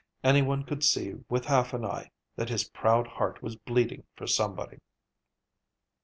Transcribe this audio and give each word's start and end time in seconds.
Any 0.23 0.41
one 0.41 0.63
could 0.63 0.83
see, 0.83 1.13
with 1.29 1.45
half 1.45 1.75
an 1.75 1.85
eye, 1.85 2.09
that 2.35 2.49
his 2.49 2.63
proud 2.71 3.05
heart 3.05 3.43
was 3.43 3.55
bleeding 3.55 4.03
for 4.15 4.25
somebody. 4.25 4.79